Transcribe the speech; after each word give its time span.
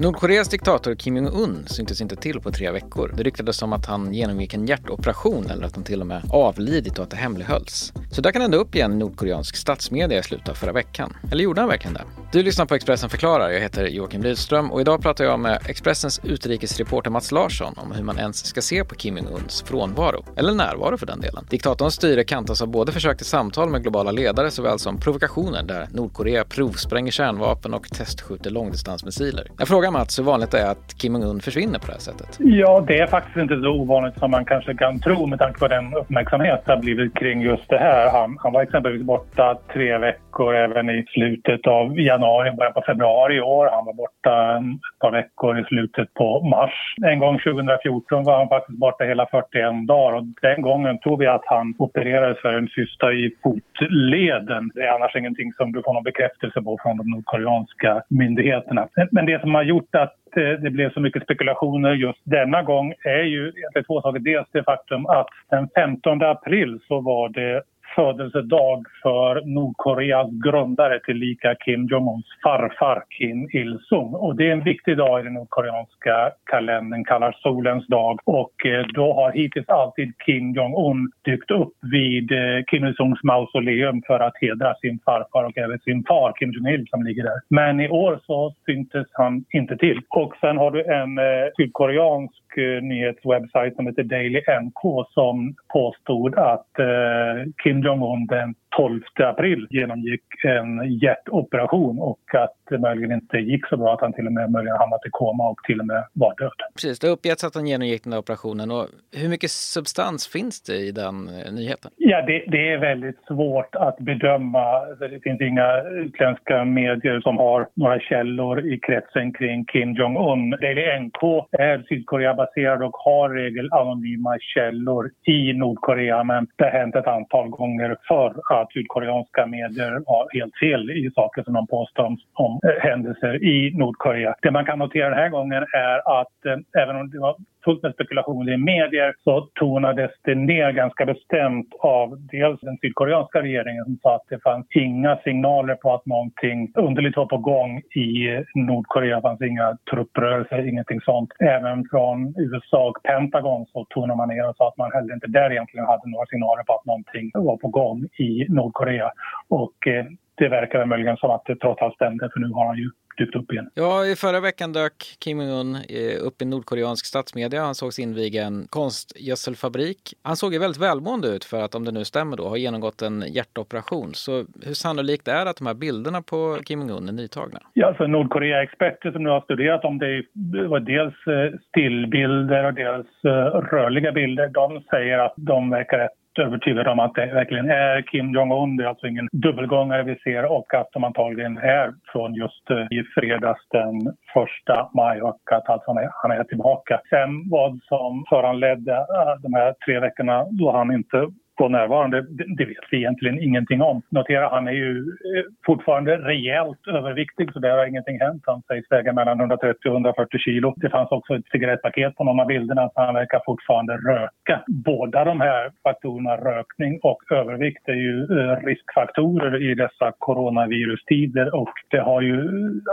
Nordkoreas 0.00 0.48
diktator 0.48 0.94
Kim 0.94 1.16
Jong-Un 1.16 1.64
syntes 1.66 2.00
inte 2.00 2.16
till 2.16 2.40
på 2.40 2.50
tre 2.50 2.70
veckor. 2.70 3.14
Det 3.16 3.22
ryktades 3.22 3.62
om 3.62 3.72
att 3.72 3.86
han 3.86 4.14
genomgick 4.14 4.54
en 4.54 4.66
hjärtoperation 4.66 5.50
eller 5.50 5.66
att 5.66 5.74
han 5.74 5.84
till 5.84 6.00
och 6.00 6.06
med 6.06 6.22
avlidit 6.32 6.98
och 6.98 7.04
att 7.04 7.10
det 7.10 7.16
hemlighölls. 7.16 7.92
Så 8.10 8.20
där 8.20 8.32
kan 8.32 8.42
ändå 8.42 8.58
upp 8.58 8.74
igen 8.74 8.92
i 8.92 8.96
nordkoreansk 8.96 9.56
statsmedia 9.56 10.18
i 10.18 10.22
slutet 10.22 10.48
av 10.48 10.54
förra 10.54 10.72
veckan. 10.72 11.16
Eller 11.32 11.44
gjorde 11.44 11.60
han 11.60 11.68
verkligen 11.68 11.94
det? 11.94 12.02
Du 12.32 12.42
lyssnar 12.42 12.66
på 12.66 12.74
Expressen 12.74 13.10
förklarar. 13.10 13.50
Jag 13.50 13.60
heter 13.60 13.86
Joakim 13.86 14.22
Rydström 14.22 14.72
och 14.72 14.80
idag 14.80 15.02
pratar 15.02 15.24
jag 15.24 15.40
med 15.40 15.62
Expressens 15.66 16.20
utrikesreporter 16.24 17.10
Mats 17.10 17.32
Larsson 17.32 17.74
om 17.76 17.92
hur 17.92 18.02
man 18.02 18.18
ens 18.18 18.46
ska 18.46 18.62
se 18.62 18.84
på 18.84 18.94
Kim 18.94 19.16
Jong-Uns 19.16 19.64
frånvaro. 19.64 20.24
Eller 20.36 20.54
närvaro 20.54 20.98
för 20.98 21.06
den 21.06 21.20
delen. 21.20 21.46
Diktatorns 21.50 21.94
styre 21.94 22.24
kantas 22.24 22.62
av 22.62 22.68
både 22.68 22.92
försök 22.92 23.16
till 23.16 23.26
samtal 23.26 23.70
med 23.70 23.82
globala 23.82 24.10
ledare 24.10 24.50
såväl 24.50 24.78
som 24.78 25.00
provokationer 25.00 25.62
där 25.62 25.88
Nordkorea 25.90 26.44
provspränger 26.44 27.12
kärnvapen 27.12 27.74
och 27.74 27.88
testskjuter 27.88 28.50
långdistansmissiler. 28.50 29.50
Jag 29.58 29.68
frågar 29.68 29.87
Mats 29.90 30.18
hur 30.18 30.24
vanligt 30.24 30.50
det 30.50 30.60
är 30.60 30.70
att 30.70 30.94
Kim 31.00 31.12
Jong-Un 31.12 31.40
försvinner 31.40 31.78
på 31.78 31.86
det 31.86 31.92
här 31.92 32.00
sättet. 32.00 32.36
Ja, 32.38 32.84
det 32.88 32.98
är 32.98 33.06
faktiskt 33.06 33.36
inte 33.36 33.60
så 33.60 33.68
ovanligt 33.68 34.18
som 34.18 34.30
man 34.30 34.44
kanske 34.44 34.74
kan 34.74 35.00
tro 35.00 35.26
med 35.26 35.38
tanke 35.38 35.58
på 35.58 35.68
den 35.68 35.94
uppmärksamhet 35.94 36.62
det 36.66 36.72
har 36.72 36.80
blivit 36.80 37.14
kring 37.14 37.40
just 37.42 37.68
det 37.68 37.78
här. 37.78 38.10
Han, 38.12 38.38
han 38.42 38.52
var 38.52 38.62
exempelvis 38.62 39.02
borta 39.02 39.58
tre 39.72 39.98
veckor 39.98 40.54
även 40.54 40.90
i 40.90 41.04
slutet 41.08 41.66
av 41.66 42.00
januari, 42.00 42.50
början 42.50 42.72
på 42.72 42.82
februari 42.86 43.36
i 43.36 43.40
år. 43.40 43.68
Han 43.72 43.84
var 43.84 43.94
borta 43.94 44.56
ett 44.56 44.98
par 45.00 45.12
veckor 45.12 45.60
i 45.60 45.64
slutet 45.64 46.14
på 46.14 46.40
mars. 46.40 46.94
En 47.12 47.18
gång 47.18 47.38
2014 47.38 48.24
var 48.24 48.38
han 48.38 48.48
faktiskt 48.48 48.78
borta 48.78 49.04
hela 49.04 49.26
41 49.26 49.86
dagar 49.88 50.16
och 50.16 50.24
den 50.42 50.62
gången 50.62 50.98
tror 50.98 51.16
vi 51.16 51.26
att 51.26 51.46
han 51.46 51.74
opererades 51.78 52.40
för 52.42 52.52
en 52.52 52.68
cysta 52.68 53.12
i 53.12 53.30
fotleden. 53.42 54.70
Det 54.74 54.82
är 54.82 54.92
annars 54.96 55.16
ingenting 55.16 55.52
som 55.52 55.72
du 55.72 55.82
får 55.82 55.94
någon 55.94 56.02
bekräftelse 56.10 56.62
på 56.62 56.78
från 56.82 56.96
de 56.96 57.10
nordkoreanska 57.10 58.02
myndigheterna. 58.08 58.88
Men 59.10 59.26
det 59.26 59.40
som 59.40 59.54
har 59.54 59.62
gjort 59.62 59.77
gjort 59.78 59.94
att 59.94 60.36
eh, 60.36 60.60
det 60.62 60.70
blev 60.70 60.92
så 60.92 61.00
mycket 61.00 61.22
spekulationer 61.22 61.92
just 61.92 62.20
denna 62.24 62.62
gång 62.62 62.94
är 63.04 63.22
ju 63.22 63.42
egentligen 63.42 63.84
två 63.86 64.02
saker. 64.02 64.18
Dels 64.18 64.48
det 64.52 64.64
faktum 64.64 65.06
att 65.06 65.26
den 65.50 65.68
15 65.74 66.22
april 66.22 66.80
så 66.88 67.00
var 67.00 67.28
det 67.28 67.62
födelsedag 67.94 68.86
för 69.02 69.42
Nordkoreas 69.54 70.30
grundare 70.30 71.00
tillika 71.00 71.54
Kim 71.54 71.86
Jong-Uns 71.86 72.26
farfar 72.42 73.04
Kim 73.18 73.48
Il-Sung. 73.52 74.14
Och 74.14 74.36
det 74.36 74.48
är 74.48 74.52
en 74.52 74.64
viktig 74.64 74.96
dag 74.96 75.20
i 75.20 75.22
den 75.22 75.34
nordkoreanska 75.34 76.30
kalendern, 76.50 77.04
kallas 77.04 77.42
solens 77.42 77.86
dag. 77.86 78.20
Och 78.24 78.66
eh, 78.66 78.86
då 78.94 79.12
har 79.14 79.32
hittills 79.32 79.68
alltid 79.68 80.12
Kim 80.26 80.52
Jong-Un 80.52 81.10
dykt 81.24 81.50
upp 81.50 81.72
vid 81.92 82.32
eh, 82.32 82.64
Kim 82.66 82.84
Il-Sungs 82.84 83.22
mausoleum 83.22 84.02
för 84.06 84.20
att 84.20 84.36
hedra 84.40 84.74
sin 84.74 84.98
farfar 85.04 85.44
och 85.44 85.58
även 85.58 85.78
sin 85.78 86.04
far 86.08 86.32
Kim 86.38 86.52
Jong-Il 86.52 86.86
som 86.90 87.02
ligger 87.02 87.22
där. 87.22 87.40
Men 87.48 87.80
i 87.80 87.88
år 87.88 88.20
så 88.26 88.54
syntes 88.66 89.06
han 89.12 89.44
inte 89.52 89.76
till. 89.76 90.00
Och 90.08 90.34
sen 90.40 90.56
har 90.58 90.70
du 90.70 90.84
en 90.84 91.18
eh, 91.18 91.48
sydkoreansk 91.56 92.47
Eh, 92.58 92.82
nyhetswebbsajt 92.82 93.76
som 93.76 93.86
heter 93.86 94.02
Daily 94.02 94.42
NK 94.62 95.06
som 95.10 95.54
påstod 95.72 96.34
att 96.34 96.78
eh, 96.78 97.50
Kim 97.62 97.82
Jong-Un 97.82 98.26
den 98.26 98.54
12 98.76 99.02
april 99.16 99.66
genomgick 99.70 100.24
en 100.44 100.98
hjärtoperation 100.98 101.98
och 101.98 102.34
att 102.34 102.57
det 102.68 102.78
möjligen 102.78 103.12
inte 103.12 103.38
gick 103.38 103.66
så 103.66 103.76
bra 103.76 103.94
att 103.94 104.00
han 104.00 104.12
till 104.12 104.26
och 104.26 104.32
med 104.32 104.50
möjligen 104.50 104.76
hamnat 104.78 105.06
i 105.06 105.10
koma 105.10 105.48
och 105.48 105.60
till 105.66 105.80
och 105.80 105.86
med 105.86 106.04
var 106.12 106.34
död. 106.38 106.52
Precis, 106.74 106.98
det 106.98 107.06
har 107.06 107.12
uppgetts 107.12 107.44
att 107.44 107.54
han 107.54 107.66
genomgick 107.66 108.04
den 108.04 108.10
där 108.10 108.18
operationen. 108.18 108.70
Och 108.70 108.86
hur 109.12 109.28
mycket 109.28 109.50
substans 109.50 110.28
finns 110.28 110.62
det 110.62 110.76
i 110.76 110.90
den 110.92 111.28
eh, 111.28 111.52
nyheten? 111.52 111.90
Ja, 111.96 112.22
det, 112.22 112.44
det, 112.48 112.72
är 112.72 112.78
väldigt 112.78 113.18
svårt 113.28 113.74
att 113.74 113.98
bedöma. 113.98 114.84
Det 115.00 115.20
finns 115.22 115.40
inga 115.40 115.82
utländska 115.82 116.64
medier 116.64 117.20
som 117.20 117.36
har 117.36 117.68
några 117.74 118.00
källor 118.00 118.66
i 118.72 118.78
kretsen 118.80 119.32
kring 119.32 119.64
Kim 119.64 119.92
Jong-Un. 119.94 120.50
Daily 120.50 121.00
NK 121.00 121.22
är 121.52 121.84
Sydkorea-baserad 121.88 122.82
och 122.82 122.96
har 122.96 123.30
regel 123.30 123.68
anonyma 123.72 124.36
källor 124.40 125.10
i 125.24 125.52
Nordkorea 125.52 126.24
men 126.24 126.46
det 126.56 126.64
har 126.64 126.70
hänt 126.70 126.96
ett 126.96 127.06
antal 127.06 127.48
gånger 127.48 127.96
förr 128.08 128.34
att 128.50 128.72
sydkoreanska 128.72 129.46
medier 129.46 130.02
har 130.06 130.38
helt 130.38 130.56
fel 130.58 130.90
i 130.90 131.10
saker 131.14 131.42
som 131.42 131.54
de 131.54 131.66
påstår 131.66 132.16
om, 132.32 132.57
Eh, 132.64 132.88
händelser 132.88 133.44
i 133.44 133.72
Nordkorea. 133.74 134.34
Det 134.42 134.50
man 134.50 134.64
kan 134.64 134.78
notera 134.78 135.08
den 135.08 135.18
här 135.18 135.28
gången 135.28 135.66
är 135.72 136.20
att 136.20 136.46
eh, 136.46 136.82
även 136.82 136.96
om 136.96 137.10
det 137.10 137.18
var 137.18 137.36
fullt 137.64 137.82
med 137.82 137.92
spekulationer 137.94 138.52
i 138.52 138.56
medier 138.56 139.14
så 139.24 139.40
tonades 139.40 140.10
det 140.22 140.34
ner 140.34 140.72
ganska 140.72 141.06
bestämt 141.06 141.74
av 141.80 142.16
dels 142.32 142.60
den 142.60 142.78
sydkoreanska 142.80 143.42
regeringen 143.42 143.84
som 143.84 143.98
sa 144.02 144.14
att 144.14 144.28
det 144.28 144.42
fanns 144.42 144.66
inga 144.74 145.16
signaler 145.16 145.74
på 145.74 145.94
att 145.94 146.06
någonting 146.06 146.72
underligt 146.74 147.16
var 147.16 147.26
på 147.26 147.38
gång 147.38 147.78
i 147.78 148.10
Nordkorea. 148.54 149.16
Det 149.16 149.22
fanns 149.22 149.42
inga 149.42 149.76
trupprörelser, 149.90 150.68
ingenting 150.68 151.00
sånt. 151.00 151.30
Även 151.40 151.84
från 151.90 152.34
USA 152.38 152.88
och 152.88 153.02
Pentagon 153.02 153.66
så 153.66 153.86
tonade 153.90 154.16
man 154.16 154.28
ner 154.28 154.48
och 154.48 154.56
sa 154.56 154.68
att 154.68 154.76
man 154.76 154.92
heller 154.92 155.14
inte 155.14 155.26
där 155.26 155.50
egentligen 155.50 155.86
hade 155.86 156.10
några 156.10 156.26
signaler 156.26 156.62
på 156.62 156.74
att 156.74 156.86
någonting 156.86 157.30
var 157.34 157.56
på 157.56 157.68
gång 157.68 158.04
i 158.18 158.46
Nordkorea. 158.48 159.10
Och 159.48 159.86
eh, 159.86 160.04
det 160.38 160.48
verkar 160.48 160.86
möjligen 160.86 161.16
som 161.16 161.30
att 161.30 161.44
det 161.46 161.56
trots 161.56 161.82
allt 161.82 161.94
stämde 161.94 162.30
för 162.32 162.40
nu 162.40 162.48
har 162.48 162.66
han 162.66 162.76
ju 162.76 162.90
dykt 163.18 163.36
upp 163.36 163.52
igen. 163.52 163.70
Ja, 163.74 164.06
i 164.06 164.16
förra 164.16 164.40
veckan 164.40 164.72
dök 164.72 165.16
Kim 165.24 165.40
Jong-Un 165.40 165.74
eh, 165.74 166.26
upp 166.26 166.42
i 166.42 166.44
nordkoreansk 166.44 167.06
statsmedia. 167.06 167.60
Han 167.60 167.74
sågs 167.74 167.98
inviga 167.98 168.44
en 168.44 168.66
konstgödselfabrik. 168.70 170.14
Han 170.22 170.36
såg 170.36 170.52
ju 170.52 170.58
väldigt 170.58 170.82
välmående 170.82 171.28
ut 171.28 171.44
för 171.44 171.62
att, 171.62 171.74
om 171.74 171.84
det 171.84 171.92
nu 171.92 172.04
stämmer 172.04 172.36
då, 172.36 172.48
ha 172.48 172.56
genomgått 172.56 173.02
en 173.02 173.24
hjärtoperation. 173.28 174.10
Så 174.14 174.32
hur 174.66 174.74
sannolikt 174.74 175.28
är 175.28 175.44
det 175.44 175.50
att 175.50 175.56
de 175.56 175.66
här 175.66 175.74
bilderna 175.74 176.22
på 176.22 176.58
Kim 176.66 176.80
Jong-Un 176.80 177.08
är 177.08 177.12
nytagna? 177.12 177.58
Ja, 177.72 177.94
för 177.94 178.06
Nordkorea-experter 178.06 179.12
som 179.12 179.22
nu 179.22 179.30
har 179.30 179.40
studerat 179.40 179.84
om 179.84 179.98
det 179.98 180.24
var 180.68 180.80
dels 180.80 181.14
eh, 181.26 181.58
stillbilder 181.68 182.64
och 182.64 182.74
dels 182.74 183.06
eh, 183.24 183.30
rörliga 183.72 184.12
bilder, 184.12 184.48
de 184.48 184.82
säger 184.90 185.18
att 185.18 185.34
de 185.36 185.70
verkar 185.70 185.98
rätt 185.98 186.17
övertygad 186.38 186.88
om 186.88 186.98
att 186.98 187.14
det 187.14 187.26
verkligen 187.26 187.70
är 187.70 188.02
Kim 188.02 188.34
Jong-Un. 188.34 188.76
Det 188.76 188.84
är 188.84 188.88
alltså 188.88 189.06
ingen 189.06 189.28
dubbelgångare 189.32 190.02
vi 190.02 190.16
ser 190.16 190.44
och 190.44 190.74
att 190.74 190.88
de 190.92 191.04
antagligen 191.04 191.58
är 191.58 191.94
från 192.12 192.34
just 192.34 192.70
eh, 192.70 192.98
i 192.98 193.02
fredags 193.14 193.68
den 193.70 194.14
första 194.34 194.90
maj 194.94 195.22
och 195.22 195.40
att 195.52 195.68
alltså 195.68 195.90
han, 195.90 196.04
är, 196.04 196.10
han 196.12 196.30
är 196.30 196.44
tillbaka. 196.44 197.00
Sen 197.10 197.50
vad 197.50 197.80
som 197.82 198.24
föranledde 198.28 198.92
eh, 198.92 199.34
de 199.42 199.54
här 199.54 199.74
tre 199.86 200.00
veckorna 200.00 200.46
då 200.50 200.72
han 200.72 200.92
inte 200.92 201.26
var 201.58 201.68
närvarande, 201.68 202.26
det 202.30 202.64
vet 202.64 202.84
vi 202.90 202.96
egentligen 202.96 203.42
ingenting 203.42 203.82
om. 203.82 204.02
Notera, 204.10 204.48
han 204.48 204.68
är 204.68 204.72
ju 204.72 204.98
eh, 204.98 205.44
fortfarande 205.66 206.16
rejält 206.16 206.86
överviktig 206.88 207.52
så 207.52 207.58
där 207.58 207.78
har 207.78 207.86
ingenting 207.86 208.20
hänt. 208.20 208.42
Han 208.46 208.62
sägs 208.62 208.90
väga 208.90 209.12
mellan 209.12 209.40
130 209.40 209.88
och 209.88 209.94
140 209.94 210.38
kilo. 210.38 210.74
Det 210.76 210.90
fanns 210.90 211.10
också 211.10 211.34
ett 211.34 211.48
cigarettpaket 211.52 212.16
på 212.16 212.24
någon 212.24 212.40
av 212.40 212.46
bilderna 212.46 212.90
så 212.94 213.00
han 213.00 213.14
verkar 213.14 213.40
fortfarande 213.46 213.96
röka. 213.96 214.62
Båda 214.66 215.24
de 215.24 215.40
här 215.40 215.70
faktorerna, 215.82 216.36
rökning 216.36 217.00
och 217.02 217.22
övervikt, 217.32 217.88
är 217.88 217.92
ju 217.92 218.22
eh, 218.22 218.66
riskfaktorer 218.66 219.70
i 219.70 219.74
dessa 219.74 220.12
coronavirustider 220.18 221.54
och 221.54 221.72
det 221.90 222.00
har 222.00 222.20
ju 222.20 222.48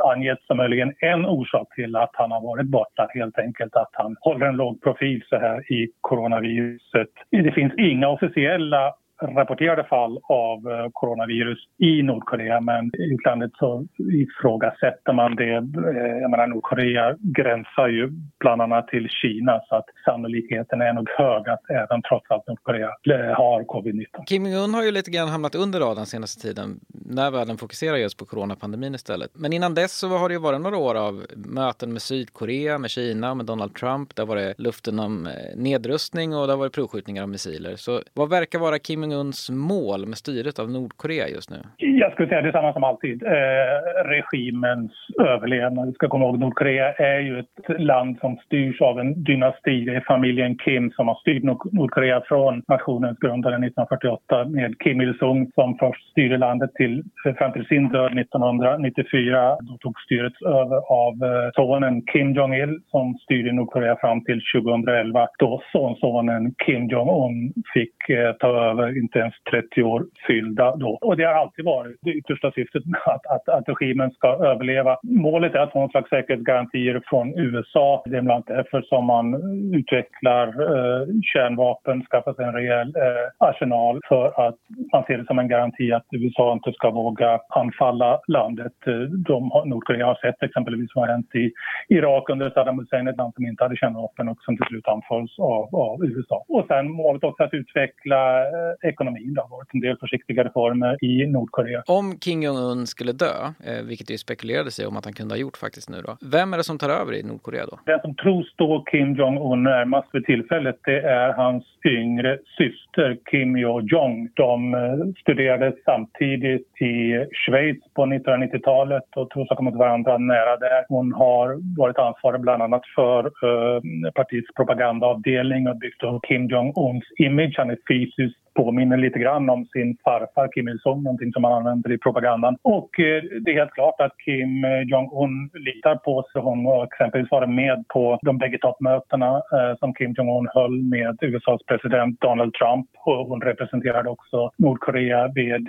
angetts 0.05 0.47
som 0.47 0.57
möjligen 0.57 0.93
en 0.99 1.25
orsak 1.25 1.75
till 1.75 1.95
att 1.95 2.11
han 2.13 2.31
har 2.31 2.41
varit 2.41 2.65
borta. 2.65 3.07
Helt 3.13 3.39
enkelt 3.39 3.75
att 3.75 3.89
han 3.93 4.15
håller 4.19 4.45
en 4.45 4.55
låg 4.55 4.81
profil 4.81 5.23
så 5.29 5.35
här 5.35 5.71
i 5.71 5.87
coronaviruset. 6.01 7.07
Det 7.29 7.51
finns 7.51 7.73
inga 7.77 8.07
officiella 8.07 8.54
generella 8.55 9.04
rapporterade 9.21 9.83
fall 9.83 10.19
av 10.23 10.71
eh, 10.71 10.89
coronavirus 10.93 11.59
i 11.77 12.01
Nordkorea 12.03 12.61
men 12.61 12.85
i 12.85 13.13
utlandet 13.13 13.51
så 13.55 13.85
ifrågasätter 13.97 15.13
man 15.13 15.35
det. 15.35 15.55
Eh, 15.55 16.17
jag 16.21 16.31
menar 16.31 16.47
Nordkorea 16.47 17.15
gränsar 17.19 17.87
ju 17.87 18.09
bland 18.39 18.61
annat 18.61 18.87
till 18.87 19.07
Kina 19.09 19.61
så 19.69 19.75
att 19.75 19.85
sannolikheten 20.05 20.81
är 20.81 20.93
nog 20.93 21.09
hög 21.09 21.49
att 21.49 21.69
även 21.69 22.01
trots 22.01 22.31
allt 22.31 22.47
Nordkorea 22.47 22.89
eh, 23.09 23.37
har 23.37 23.63
covid-19. 23.63 24.25
Kim 24.27 24.45
Jong-Un 24.45 24.73
har 24.73 24.83
ju 24.83 24.91
lite 24.91 25.11
grann 25.11 25.27
hamnat 25.27 25.55
under 25.55 25.79
radarn 25.79 26.05
senaste 26.05 26.41
tiden 26.41 26.79
när 26.87 27.31
världen 27.31 27.57
fokuserar 27.57 27.97
just 27.97 28.17
på 28.17 28.25
coronapandemin 28.25 28.95
istället. 28.95 29.31
Men 29.33 29.53
innan 29.53 29.73
dess 29.73 29.99
så 29.99 30.07
har 30.07 30.29
det 30.29 30.33
ju 30.33 30.41
varit 30.41 30.61
några 30.61 30.77
år 30.77 30.95
av 30.95 31.25
möten 31.35 31.93
med 31.93 32.01
Sydkorea, 32.01 32.77
med 32.77 32.89
Kina, 32.89 33.35
med 33.35 33.45
Donald 33.45 33.75
Trump. 33.75 34.15
Det 34.15 34.21
har 34.21 34.27
varit 34.27 34.59
luften 34.59 34.99
om 34.99 35.29
nedrustning 35.55 36.35
och 36.35 36.47
det 36.47 36.53
har 36.53 36.57
varit 36.57 36.73
provskjutningar 36.73 37.23
av 37.23 37.29
missiler. 37.29 37.75
Så 37.75 38.01
vad 38.13 38.29
verkar 38.29 38.59
vara 38.59 38.79
Kim 38.79 39.04
Jong-Uns 39.11 39.49
mål 39.49 40.05
med 40.05 40.17
styret 40.17 40.59
av 40.59 40.71
Nordkorea 40.71 41.27
just 41.27 41.49
nu? 41.49 41.57
Jag 41.77 42.11
skulle 42.11 42.27
säga 42.29 42.41
detsamma 42.41 42.73
som 42.73 42.83
alltid. 42.83 43.23
Eh, 43.23 43.77
regimens 44.05 44.91
överlevnad. 45.19 45.87
Vi 45.87 45.93
ska 45.93 46.07
komma 46.07 46.25
ihåg 46.25 46.39
Nordkorea 46.39 46.93
är 46.93 47.19
ju 47.19 47.39
ett 47.39 47.81
land 47.81 48.17
som 48.19 48.37
styrs 48.37 48.81
av 48.81 48.99
en 48.99 49.23
dynasti. 49.23 49.85
Det 49.85 49.95
är 49.95 50.01
familjen 50.07 50.57
Kim 50.57 50.91
som 50.91 51.07
har 51.07 51.15
styrt 51.15 51.43
Nordkorea 51.71 52.21
från 52.27 52.63
nationens 52.67 53.19
grundare 53.19 53.55
1948 53.55 54.45
med 54.45 54.79
Kim 54.83 55.01
Il-Sung 55.01 55.51
som 55.55 55.77
först 55.77 56.09
styrde 56.11 56.37
landet 56.37 56.73
till, 56.75 57.03
eh, 57.25 57.33
fram 57.33 57.53
till 57.53 57.65
sin 57.65 57.89
död 57.89 58.11
1994. 58.15 59.57
Då 59.61 59.77
tog 59.77 59.99
styret 59.99 60.41
över 60.41 60.77
av 61.03 61.13
eh, 61.23 61.49
sonen 61.55 62.01
Kim 62.01 62.33
Jong-Il 62.33 62.79
som 62.91 63.13
styrde 63.23 63.51
Nordkorea 63.51 63.95
fram 63.95 64.23
till 64.23 64.41
2011 64.55 65.27
då 65.39 65.61
sonsonen 65.71 66.53
Kim 66.65 66.87
Jong-Un 66.87 67.53
fick 67.73 68.09
eh, 68.09 68.31
ta 68.33 68.47
över 68.47 68.87
är 68.99 69.01
inte 69.01 69.19
ens 69.19 69.33
30 69.51 69.83
år 69.83 70.05
fyllda 70.27 70.75
då. 70.75 70.97
Och 71.01 71.17
det 71.17 71.23
har 71.23 71.33
alltid 71.33 71.65
varit 71.65 71.97
det 72.01 72.11
yttersta 72.11 72.51
syftet 72.51 72.83
att, 73.05 73.25
att, 73.25 73.49
att 73.49 73.69
regimen 73.69 74.11
ska 74.11 74.27
överleva. 74.27 74.97
Målet 75.03 75.55
är 75.55 75.59
att 75.59 75.71
få 75.71 75.79
någon 75.79 75.89
slags 75.89 76.09
säkerhetsgarantier 76.09 77.01
från 77.05 77.39
USA. 77.39 78.03
Det 78.05 78.17
är 78.17 78.21
bland 78.21 78.31
annat 78.31 78.47
därför 78.47 78.81
som 78.81 79.05
man 79.05 79.35
utvecklar 79.75 80.47
eh, 80.47 81.07
kärnvapen, 81.33 82.05
skaffar 82.05 82.33
sig 82.33 82.45
en 82.45 82.53
rejäl 82.53 82.87
eh, 82.87 83.47
arsenal 83.47 84.01
för 84.07 84.47
att 84.47 84.55
man 84.93 85.03
ser 85.03 85.17
det 85.17 85.25
som 85.25 85.39
en 85.39 85.47
garanti 85.47 85.91
att 85.91 86.05
USA 86.11 86.53
inte 86.53 86.71
ska 86.73 86.89
våga 86.89 87.39
anfalla 87.49 88.19
landet. 88.27 88.73
Eh, 88.87 88.93
de, 89.29 89.51
Nordkorea 89.65 90.05
har 90.05 90.15
sett 90.15 90.43
exempelvis 90.43 90.81
vad 90.81 90.89
som 90.89 91.01
har 91.01 91.07
hänt 91.07 91.35
i 91.35 91.51
Irak 91.89 92.29
under 92.29 92.49
Saddam 92.49 92.79
Hussein, 92.79 93.07
ett 93.07 93.17
land 93.17 93.33
som 93.35 93.45
inte 93.45 93.63
hade 93.63 93.75
kärnvapen 93.75 94.29
och 94.29 94.41
som 94.41 94.57
till 94.57 94.65
slut 94.65 94.87
anfalls 94.87 95.39
av, 95.39 95.75
av 95.75 96.05
USA. 96.05 96.45
Och 96.47 96.65
sen 96.67 96.91
målet 96.91 97.23
också 97.23 97.43
att 97.43 97.53
utveckla 97.53 98.41
eh, 98.41 98.84
ekonomin. 98.85 99.33
Det 99.33 99.41
har 99.41 99.49
varit 99.49 99.73
en 99.73 99.79
del 99.79 99.97
försiktiga 99.97 100.43
reformer 100.43 101.03
i 101.03 101.27
Nordkorea. 101.27 101.83
Om 101.87 102.17
Kim 102.19 102.43
Jong-Un 102.43 102.87
skulle 102.87 103.11
dö, 103.11 103.35
eh, 103.65 103.83
vilket 103.85 104.07
det 104.07 104.17
spekulerades 104.17 104.79
i 104.79 104.85
om 104.85 104.97
att 104.97 105.05
han 105.05 105.13
kunde 105.13 105.33
ha 105.33 105.39
gjort 105.39 105.57
faktiskt 105.57 105.89
nu 105.89 106.01
då. 106.01 106.17
Vem 106.31 106.53
är 106.53 106.57
det 106.57 106.63
som 106.63 106.77
tar 106.77 106.89
över 106.89 107.13
i 107.13 107.23
Nordkorea 107.23 107.65
då? 107.65 107.79
Den 107.85 107.99
som 107.99 108.15
tros 108.15 108.49
stå 108.49 108.83
Kim 108.91 109.15
Jong-Un 109.15 109.63
närmast 109.63 110.11
för 110.11 110.19
tillfället 110.19 110.79
det 110.83 111.01
är 111.01 111.33
hans 111.33 111.63
yngre 111.85 112.39
syster 112.57 113.17
Kim 113.31 113.57
Yo-Jong. 113.57 114.29
De 114.33 114.73
eh, 114.73 114.79
studerade 115.21 115.73
samtidigt 115.85 116.81
i 116.81 117.25
Schweiz 117.31 117.77
på 117.93 118.05
1990-talet 118.05 119.03
och 119.15 119.29
tros 119.29 119.49
ha 119.49 119.55
kommit 119.55 119.75
varandra 119.75 120.17
nära 120.17 120.57
där. 120.57 120.85
Hon 120.89 121.13
har 121.13 121.77
varit 121.77 121.97
ansvarig 121.97 122.41
bland 122.41 122.63
annat 122.63 122.85
för 122.95 123.25
uh, 123.25 123.81
partiets 124.15 124.53
propagandaavdelning 124.55 125.67
och 125.67 125.77
byggt 125.77 126.03
upp 126.03 126.25
Kim 126.27 126.47
Jong-Uns 126.47 127.03
image. 127.17 127.55
Han 127.57 127.69
är 127.69 127.77
fysiskt 127.87 128.44
påminner 128.55 128.97
lite 128.97 129.19
grann 129.19 129.49
om 129.49 129.65
sin 129.65 129.97
farfar 130.03 130.47
Kim 130.53 130.67
Il-Sung, 130.67 131.03
någonting 131.03 131.31
som 131.33 131.43
han 131.43 131.53
använder 131.53 131.91
i 131.91 131.97
propagandan. 131.97 132.57
Och 132.61 132.99
eh, 132.99 133.23
det 133.41 133.51
är 133.51 133.55
helt 133.55 133.73
klart 133.73 134.01
att 134.01 134.17
Kim 134.25 134.65
Jong-Un 134.91 135.49
litar 135.53 135.95
på 135.95 136.23
sig. 136.31 136.41
Hon 136.41 136.65
har 136.65 136.83
exempelvis 136.83 137.31
varit 137.31 137.49
med 137.49 137.85
på 137.87 138.19
de 138.21 138.37
bägge 138.37 138.57
toppmötena 138.57 139.31
eh, 139.35 139.77
som 139.79 139.93
Kim 139.93 140.13
Jong-Un 140.17 140.47
höll 140.53 140.81
med 140.83 141.17
USAs 141.21 141.61
president 141.67 142.21
Donald 142.21 142.53
Trump. 142.53 142.87
Och 143.05 143.27
hon 143.27 143.41
representerade 143.41 144.09
också 144.09 144.51
Nordkorea 144.57 145.27
vid 145.27 145.67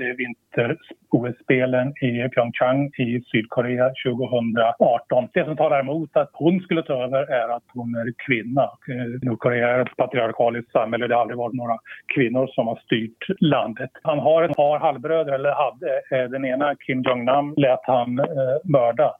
OS-spelen 1.11 1.88
i 1.88 2.29
Pyeongchang 2.29 2.87
i 2.87 3.23
Sydkorea 3.31 3.91
2018. 4.06 5.29
Det 5.32 5.44
som 5.44 5.56
talar 5.56 5.81
emot 5.81 6.17
att 6.17 6.31
hon 6.32 6.61
skulle 6.61 6.82
ta 6.82 7.05
över 7.05 7.23
är 7.32 7.49
att 7.56 7.62
hon 7.75 7.94
är 7.94 8.12
kvinna. 8.26 8.62
Eh, 8.62 9.29
Nordkorea 9.29 9.69
är 9.69 9.81
ett 9.81 9.97
patriarkaliskt 9.97 10.73
samhälle. 10.73 11.06
Det 11.06 11.14
har 11.14 11.20
aldrig 11.20 11.38
varit 11.38 11.55
några 11.55 11.79
kvinnor 12.14 12.47
som 12.47 12.67
har 12.67 12.76
styrt 12.76 13.41
landet. 13.41 13.91
Han 14.03 14.19
har 14.19 14.43
ett 14.43 14.56
par 14.56 14.79
halvbröder, 14.79 15.32
eller 15.32 15.50
hade. 15.50 15.91
Eh, 16.11 16.31
den 16.31 16.44
ena, 16.44 16.75
Kim 16.75 17.03
Jong-Nam, 17.03 17.55
lät 17.56 17.81
han 17.82 18.19
eh, 18.19 18.25
mörda 18.64 19.12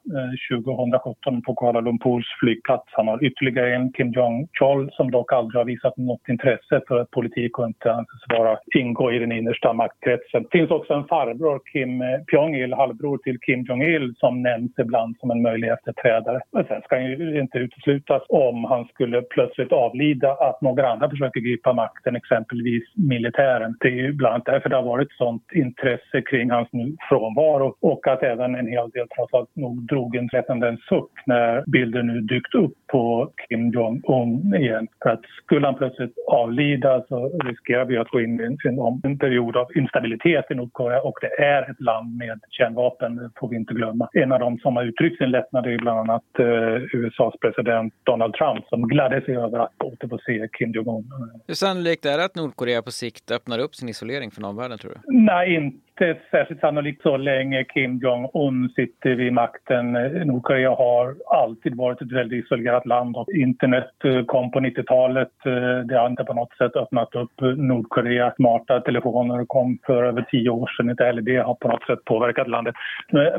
2017 0.51 1.41
på 1.41 1.55
Kuala 1.55 1.81
Lumpurs 1.81 2.25
flygplats. 2.39 2.87
Han 2.91 3.07
har 3.07 3.23
ytterligare 3.23 3.75
en, 3.75 3.93
Kim 3.93 4.11
Jong-Chol, 4.11 4.89
som 4.91 5.11
dock 5.11 5.33
aldrig 5.33 5.59
har 5.59 5.65
visat 5.65 5.97
något 5.97 6.29
intresse 6.29 6.81
för 6.87 7.05
politik 7.05 7.59
och 7.59 7.67
inte 7.67 7.91
anses 7.91 8.21
vara 8.29 8.57
ingå 8.75 9.11
i 9.11 9.19
den 9.19 9.31
innersta 9.31 9.73
maktkretsen. 9.73 10.43
Det 10.43 10.57
finns 10.57 10.71
också 10.71 10.93
en 10.93 11.07
farbror, 11.07 11.61
Kim 11.77 12.01
eh, 12.01 12.19
Pyong-il, 12.31 12.73
halvbror 12.73 13.17
till 13.17 13.39
Kim 13.39 13.63
Jong-Il, 13.63 14.15
som 14.15 14.43
nämns 14.43 14.71
ibland 14.79 15.17
som 15.19 15.31
en 15.31 15.41
möjlig 15.41 15.69
efterträdare. 15.69 16.39
Men 16.51 16.65
sen 16.65 16.81
ska 16.81 16.99
ju 17.01 17.39
inte 17.39 17.57
uteslutas 17.57 18.23
om 18.29 18.63
han 18.63 18.85
skulle 18.85 19.21
plötsligt 19.21 19.71
avlida 19.71 20.31
att 20.31 20.61
några 20.61 20.89
andra 20.89 21.09
försöker 21.09 21.39
gripa 21.39 21.73
makten, 21.73 22.15
exempelvis 22.15 22.83
militären. 22.95 23.75
Det 23.79 23.87
är 23.87 23.91
ju 23.91 24.13
bland 24.13 24.33
annat 24.33 24.45
därför 24.45 24.69
det 24.69 24.75
har 24.75 24.83
varit 24.83 25.11
sånt 25.11 25.43
intresse 25.53 26.21
kring 26.21 26.51
hans 26.51 26.69
frånvaro 27.09 27.75
och 27.81 28.07
att 28.07 28.23
även 28.23 28.55
en 28.55 28.67
hel 28.67 28.89
del 28.89 29.07
trots 29.15 29.33
allt 29.33 29.55
nog 29.55 29.87
drog 29.87 30.15
en 30.15 30.27
rättande 30.27 30.77
suck 30.89 31.11
när 31.25 31.63
bilder 31.67 32.03
nu 32.03 32.21
dykt 32.21 32.55
upp 32.55 32.73
på 32.91 33.31
Kim 33.49 33.69
Jong-Un 33.71 34.55
igen. 34.55 34.87
För 35.03 35.09
att 35.09 35.21
skulle 35.43 35.67
han 35.67 35.75
plötsligt 35.75 36.13
avlida 36.27 37.03
så 37.09 37.29
riskerar 37.45 37.85
vi 37.85 37.97
att 37.97 38.07
gå 38.07 38.21
in 38.21 38.39
i 38.39 38.43
en, 38.43 38.79
en 39.03 39.19
period 39.19 39.57
av 39.57 39.67
instabilitet 39.75 40.45
i 40.51 40.55
Nordkorea 40.55 41.01
och 41.01 41.17
det 41.21 41.43
är 41.43 41.66
ett 41.71 41.81
land 41.81 42.17
med 42.17 42.39
kärnvapen, 42.49 43.15
det 43.15 43.29
får 43.39 43.49
vi 43.49 43.55
inte 43.55 43.73
glömma. 43.73 44.09
En 44.13 44.31
av 44.31 44.39
dem 44.39 44.57
som 44.57 44.75
har 44.75 44.83
uttryckt 44.83 45.17
sin 45.17 45.31
lättnad 45.31 45.65
är 45.65 45.77
bland 45.77 45.99
annat 45.99 46.39
eh, 46.39 46.99
USAs 46.99 47.33
president 47.41 47.93
Donald 48.03 48.33
Trump 48.33 48.65
som 48.67 48.87
gladde 48.87 49.21
sig 49.21 49.35
över 49.35 49.59
att 49.59 49.83
återfå 49.83 50.17
se 50.25 50.47
Kim 50.57 50.71
Jong-Un. 50.71 51.03
Hur 51.47 51.53
sannolikt 51.53 52.05
är 52.05 52.17
det 52.17 52.25
att 52.25 52.35
Nordkorea 52.35 52.81
på 52.81 52.91
sikt 52.91 53.31
öppnar 53.31 53.59
upp 53.59 53.75
sin 53.75 53.89
isolering 53.89 54.31
för 54.31 54.45
omvärlden 54.45 54.77
tror 54.77 54.91
du? 54.91 54.99
Nej, 55.13 55.55
inte 55.55 55.86
inte 56.01 56.19
särskilt 56.31 56.61
sannolikt 56.61 57.01
så 57.01 57.17
länge 57.17 57.63
Kim 57.63 57.97
Jong-Un 57.97 58.69
sitter 58.75 59.15
vid 59.15 59.33
makten. 59.33 59.91
Nordkorea 60.25 60.69
har 60.69 61.15
alltid 61.25 61.75
varit 61.75 62.01
ett 62.01 62.11
väldigt 62.11 62.45
isolerat 62.45 62.85
land 62.85 63.17
och 63.17 63.27
internet 63.33 63.91
eh, 64.03 64.25
kom 64.25 64.51
på 64.51 64.59
90-talet. 64.59 65.31
Eh, 65.45 65.85
det 65.87 65.97
har 65.97 66.09
inte 66.09 66.23
på 66.23 66.33
något 66.33 66.57
sätt 66.57 66.75
öppnat 66.75 67.15
upp 67.15 67.31
Nordkorea. 67.57 68.33
Smarta 68.35 68.79
telefoner 68.79 69.45
kom 69.45 69.79
för 69.85 70.03
över 70.03 70.21
tio 70.21 70.49
år 70.49 70.71
sedan. 70.77 70.89
Inte 70.89 71.03
heller 71.03 71.21
det 71.21 71.37
har 71.37 71.55
på 71.55 71.67
något 71.67 71.85
sätt 71.85 72.05
påverkat 72.05 72.47
landet. 72.47 72.75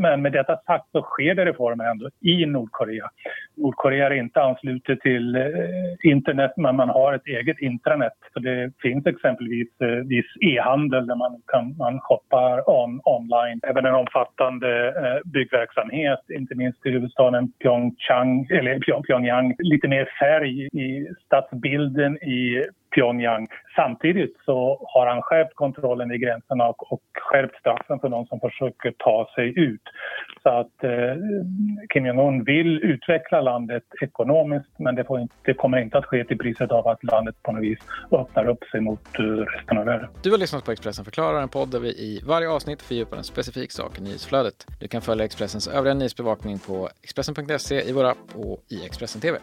Men 0.01 0.23
med 0.23 0.33
detta 0.33 0.57
sagt 0.57 0.91
så 0.93 1.03
sker 1.03 1.35
det 1.35 1.45
reformer 1.45 1.85
ändå 1.85 2.09
i 2.21 2.47
Nordkorea. 2.47 3.09
Nordkorea 3.59 4.07
är 4.07 4.11
inte 4.11 4.43
anslutet 4.43 5.01
till 5.01 5.37
eh, 5.37 5.43
internet 6.03 6.53
men 6.57 6.77
man 6.77 6.89
har 6.89 7.13
ett 7.13 7.27
eget 7.27 7.59
intranät. 7.59 8.19
Så 8.33 8.41
det 8.41 8.73
finns 8.83 9.07
exempelvis 9.07 9.69
eh, 9.81 9.89
viss 9.89 10.33
e-handel 10.41 11.07
där 11.07 11.15
man 11.15 11.43
kan 11.47 11.77
man 11.77 12.01
shoppar 12.01 12.71
on, 12.71 13.01
online. 13.05 13.61
Även 13.63 13.87
en 13.87 13.95
omfattande 13.95 14.89
eh, 14.89 15.31
byggverksamhet, 15.31 16.21
inte 16.31 16.55
minst 16.55 16.87
i 16.87 16.91
huvudstaden 16.91 17.53
Pyeongchang, 17.63 18.47
eller 18.51 19.03
Pyongyang. 19.03 19.55
Lite 19.59 19.89
mer 19.89 20.09
färg 20.21 20.67
i 20.67 21.09
stadsbilden 21.27 22.17
i 22.17 22.65
Pyongyang. 22.91 23.47
Samtidigt 23.77 24.37
så 24.45 24.87
har 24.95 25.07
han 25.07 25.23
skärpt 25.23 25.55
kontrollen 25.55 26.13
i 26.13 26.19
gränserna 26.19 26.69
och, 26.69 26.93
och 26.93 27.01
skärpt 27.21 27.59
straffen 27.61 28.01
för 28.01 28.09
de 28.09 28.27
som 28.27 28.41
försöker 28.41 28.95
ta 28.99 29.31
sig 29.35 29.59
ut. 29.59 29.83
Så 30.43 30.49
att 30.49 30.85
eh, 30.85 30.91
Kim 31.93 32.07
Jong-Un 32.07 32.45
vill 32.45 32.85
utveckla 32.85 33.41
landet 33.41 33.83
ekonomiskt 34.03 34.79
men 34.79 34.95
det, 34.95 35.07
inte, 35.11 35.35
det, 35.43 35.55
kommer 35.55 35.79
inte 35.79 35.99
att 35.99 36.05
ske 36.05 36.25
till 36.25 36.39
priset 36.39 36.71
av 36.73 36.89
att 36.89 37.05
landet 37.05 37.43
på 37.43 37.53
något 37.53 37.63
vis 37.63 37.79
öppnar 38.13 38.49
upp 38.49 38.65
sig 38.65 38.81
mot 38.81 39.19
eh, 39.19 39.23
resten 39.23 39.79
av 39.79 39.85
världen. 39.85 40.09
Du 40.23 40.31
har 40.31 40.39
lyssnat 40.39 40.65
på 40.65 40.73
Expressen 40.73 41.05
förklarar, 41.05 41.43
en 41.43 41.49
podd 41.49 41.71
där 41.71 41.81
vi 41.81 41.89
i 41.89 42.21
varje 42.27 42.51
avsnitt 42.51 42.83
fördjupar 42.83 43.17
en 43.17 43.25
specifik 43.25 43.73
sak 43.73 43.99
i 43.99 44.03
nyhetsflödet. 44.03 44.67
Du 44.81 44.89
kan 44.89 45.03
följa 45.03 45.25
Expressens 45.25 45.69
övriga 45.69 45.95
nyhetsbevakning 45.95 46.59
på 46.59 46.89
Expressen.se, 47.03 47.89
i 47.89 47.93
vår 47.93 48.05
app 48.05 48.19
och 48.35 48.59
i 48.69 48.87
Expressen 48.87 49.21
TV. 49.21 49.39